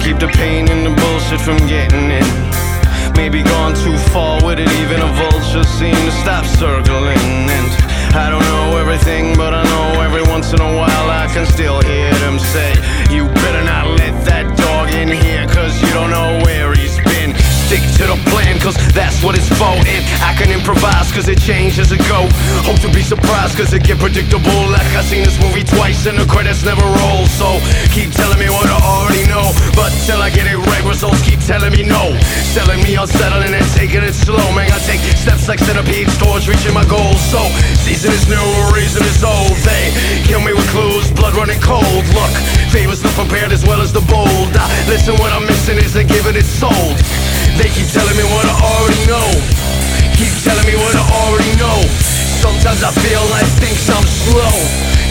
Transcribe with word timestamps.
keep 0.00 0.18
the 0.18 0.28
pain 0.28 0.68
and 0.70 0.84
the 0.84 0.90
bullshit 0.90 1.40
from 1.40 1.58
getting 1.68 2.10
in. 2.10 2.28
Maybe 3.14 3.42
gone 3.42 3.74
too 3.74 3.96
far 4.12 4.40
with 4.44 4.58
it, 4.58 4.70
even 4.80 5.00
a 5.00 5.10
vulture 5.12 5.64
seem 5.64 5.94
to 5.94 6.12
stop 6.24 6.44
circling. 6.46 7.20
And 7.52 7.68
I 8.16 8.30
don't 8.30 8.44
know 8.52 8.78
everything, 8.78 9.36
but 9.36 9.52
I 9.52 9.62
know 9.64 10.00
every 10.00 10.22
once 10.22 10.52
in 10.52 10.60
a 10.60 10.72
while 10.76 11.10
I 11.10 11.28
can 11.32 11.46
still 11.46 11.80
hear 11.82 12.12
them 12.24 12.38
say, 12.38 12.72
You 13.10 13.28
better 13.44 13.64
not 13.64 13.86
let 14.00 14.14
that 14.24 14.56
dog 14.56 14.94
in 14.94 15.08
here, 15.08 15.46
cause 15.48 15.80
you 15.82 15.90
don't 15.92 16.10
know 16.10 16.40
where 16.44 16.72
he's 16.72 16.96
been. 17.04 17.34
Stick 17.68 17.84
to 18.00 18.04
the 18.08 18.18
plan, 18.30 18.58
cause 18.58 18.76
that's 18.94 19.22
what 19.22 19.36
it's 19.36 19.48
for. 19.60 19.76
Improvise, 20.70 21.10
cause 21.10 21.26
it 21.26 21.42
changes 21.42 21.90
as 21.90 21.98
it 21.98 21.98
go. 22.06 22.30
Hope 22.62 22.78
to 22.78 22.90
be 22.94 23.02
surprised, 23.02 23.58
cause 23.58 23.74
it 23.74 23.82
get 23.82 23.98
predictable. 23.98 24.62
Like 24.70 24.86
I 24.94 25.02
seen 25.02 25.26
this 25.26 25.34
movie 25.42 25.66
twice 25.66 26.06
and 26.06 26.14
the 26.14 26.22
credits 26.30 26.62
never 26.62 26.86
roll. 27.02 27.26
So 27.26 27.58
keep 27.90 28.14
telling 28.14 28.38
me 28.38 28.46
what 28.46 28.70
I 28.70 28.78
already 28.78 29.26
know. 29.26 29.50
But 29.74 29.90
till 30.06 30.22
I 30.22 30.30
get 30.30 30.46
it 30.46 30.54
right, 30.54 30.84
results 30.86 31.26
keep 31.26 31.42
telling 31.42 31.74
me 31.74 31.82
no. 31.82 32.14
Selling 32.54 32.78
me 32.86 32.94
on 32.94 33.10
settling 33.10 33.50
and 33.50 33.66
taking 33.74 34.06
it 34.06 34.14
slow. 34.14 34.38
Man, 34.54 34.70
I 34.70 34.78
take 34.86 35.02
steps 35.18 35.50
like 35.50 35.58
centipedes 35.58 36.14
towards 36.22 36.46
reaching 36.46 36.70
my 36.70 36.86
goals. 36.86 37.18
So 37.18 37.42
season 37.82 38.14
is 38.14 38.30
new, 38.30 38.46
reason 38.70 39.02
is 39.02 39.26
old. 39.26 39.58
They 39.66 39.90
kill 40.22 40.38
me 40.38 40.54
with 40.54 40.70
clues, 40.70 41.10
blood 41.10 41.34
running 41.34 41.58
cold. 41.58 42.06
Look, 42.14 42.34
favors 42.70 43.02
the 43.02 43.10
prepared 43.18 43.50
as 43.50 43.66
well 43.66 43.82
as 43.82 43.90
the 43.90 44.06
bold. 44.06 44.54
I 44.54 44.70
listen, 44.86 45.18
what 45.18 45.34
I'm 45.34 45.50
missing 45.50 45.82
isn't 45.82 46.06
giving 46.06 46.38
it 46.38 46.46
sold. 46.46 46.79
Sometimes 52.60 52.84
I 52.84 52.92
feel 53.00 53.24
like 53.32 53.48
thinks 53.56 53.88
I'm 53.88 54.04
slow. 54.04 54.52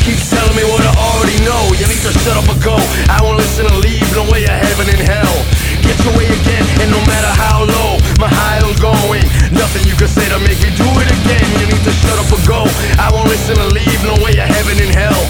Keep 0.06 0.22
telling 0.30 0.54
me 0.54 0.62
what 0.70 0.86
I 0.86 0.94
already 0.94 1.42
know. 1.42 1.74
You 1.82 1.90
need 1.90 1.98
to 2.06 2.14
shut 2.22 2.38
up 2.38 2.46
and 2.46 2.62
go. 2.62 2.78
I 3.10 3.26
won't 3.26 3.42
listen 3.42 3.66
to 3.66 3.74
leave, 3.82 4.06
no 4.14 4.22
way 4.30 4.46
of 4.46 4.54
heaven 4.54 4.86
and 4.86 5.02
hell. 5.02 5.34
Get 5.82 5.98
your 6.06 6.14
way 6.14 6.30
again, 6.30 6.62
and 6.78 6.94
no 6.94 7.02
matter 7.10 7.34
how 7.42 7.66
low, 7.66 7.98
my 8.22 8.30
high 8.30 8.62
I'm 8.62 8.78
going. 8.78 9.26
Nothing 9.50 9.82
you 9.90 9.98
can 9.98 10.06
say 10.06 10.30
to 10.30 10.38
make 10.46 10.62
me 10.62 10.70
do 10.78 10.86
it 11.02 11.10
again. 11.10 11.42
You 11.58 11.74
need 11.74 11.82
to 11.90 11.94
shut 12.06 12.22
up 12.22 12.30
and 12.30 12.46
go. 12.46 12.70
I 13.02 13.10
won't 13.10 13.26
listen 13.34 13.58
to 13.58 13.66
leave, 13.74 13.98
no 14.06 14.14
way 14.22 14.38
of 14.38 14.46
heaven 14.46 14.78
and 14.78 14.94
hell. 14.94 15.22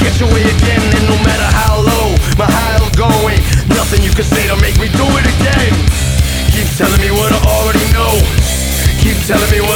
Get 0.00 0.16
your 0.16 0.32
way 0.32 0.48
again, 0.48 0.80
and 0.80 1.04
no 1.04 1.20
matter 1.28 1.48
how 1.60 1.84
low, 1.84 2.16
my 2.40 2.48
high 2.48 2.80
I'm 2.80 2.88
going. 2.96 3.36
Nothing 3.76 4.00
you 4.00 4.16
can 4.16 4.24
say 4.24 4.48
to 4.48 4.56
make 4.64 4.80
me 4.80 4.88
do 4.96 5.04
it 5.20 5.28
again. 5.28 5.76
Keep 6.56 6.72
telling 6.80 7.04
me 7.04 7.12
what 7.12 7.36
I 7.36 7.40
already 7.44 7.84
know. 7.92 8.16
Keep 8.96 9.28
telling 9.28 9.52
me 9.52 9.60
what 9.60 9.75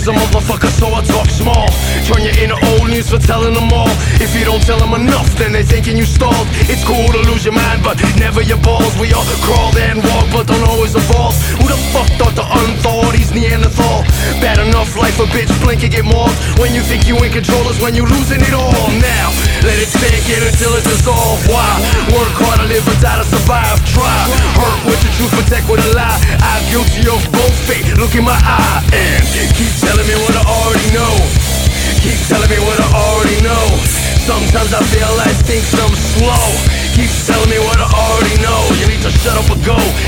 is 0.00 0.08
a 0.08 0.12
motherfucker, 0.12 0.72
so 0.80 0.88
I 0.88 1.04
talk 1.04 1.28
small. 1.28 1.68
Turn 2.08 2.24
your 2.24 2.36
inner 2.40 2.56
old 2.72 2.88
news 2.88 3.12
for 3.12 3.20
telling 3.20 3.52
them 3.52 3.68
all. 3.72 3.92
If 4.16 4.32
you 4.32 4.44
don't 4.48 4.62
tell 4.64 4.80
them 4.80 4.96
enough, 4.96 5.28
then 5.36 5.52
they 5.52 5.62
thinking 5.62 5.96
you 5.96 6.08
stalled. 6.08 6.46
It's 6.72 6.84
cool 6.84 7.08
to 7.12 7.20
lose 7.28 7.44
your 7.44 7.52
mind, 7.52 7.84
but 7.84 8.00
never 8.16 8.40
your 8.40 8.60
balls. 8.64 8.96
We 8.96 9.12
all 9.12 9.24
crawl 9.44 9.76
and 9.76 10.00
walk, 10.00 10.26
but 10.32 10.44
don't 10.48 10.64
always 10.68 10.96
evolve. 10.96 11.36
Who 11.60 11.68
the 11.68 11.76
fuck 11.92 12.08
thought 12.16 12.34
the 12.34 12.46
unthought? 12.48 13.12
He's 13.12 13.32
Neanderthal. 13.32 14.04
Bad 14.40 14.58
enough 14.64 14.96
life, 14.96 15.20
a 15.20 15.26
bitch 15.28 15.52
blink 15.60 15.84
and 15.84 15.92
get 15.92 16.04
more. 16.04 16.30
When 16.56 16.72
you 16.72 16.80
think 16.80 17.04
you 17.04 17.16
in 17.20 17.32
control 17.32 17.68
is 17.68 17.76
when 17.80 17.94
you 17.94 18.08
losing 18.08 18.40
it 18.40 18.54
all. 18.56 18.88
Now, 19.04 19.28
let 19.60 19.76
it 19.76 19.90
sink 19.90 20.24
in 20.32 20.40
until 20.40 20.72
it 20.80 20.84
dissolve. 20.84 21.44
Why? 21.50 21.68
Work 22.16 22.32
hard 22.40 22.64
to 22.64 22.66
live 22.66 22.88
or 22.88 22.96
die 23.04 23.20
to 23.20 23.26
survive. 23.28 23.76
Try. 23.92 24.08
Hurt 24.56 24.80
with 24.88 25.00
the 25.04 25.10
truth, 25.18 25.32
protect 25.36 25.68
with 25.68 25.84
a 25.84 25.92
lie. 25.92 26.18
I'm 26.40 26.62
guilty 26.72 27.04
of 27.10 27.20
both 27.32 27.56
fate. 27.68 27.84
Look 28.00 28.16
in 28.16 28.24
my 28.24 28.38
eye 28.38 28.80
and 28.96 29.22
keep 29.54 29.69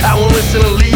I 0.05 0.19
won't 0.19 0.33
listen 0.33 0.61
to 0.63 0.71
leave. 0.71 0.92